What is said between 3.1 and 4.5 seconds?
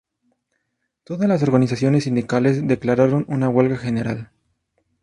una huelga general.